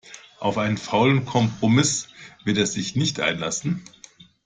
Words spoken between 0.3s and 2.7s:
Auf einen faulen Kompromiss wird er